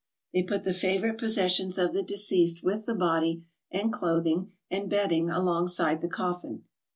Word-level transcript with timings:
They 0.33 0.41
put 0.41 0.63
the 0.63 0.73
favourite 0.73 1.19
posses 1.19 1.51
sions 1.51 1.77
of 1.77 1.93
the 1.93 2.01
deceased 2.01 2.63
with 2.63 2.87
the 2.87 2.95
body 2.95 3.43
and 3.69 3.93
clothing 3.93 4.51
and 4.67 4.89
bed 4.89 5.09
ding 5.09 5.29
alongside 5.29 6.01
the 6.01 6.07
coffin. 6.07 6.63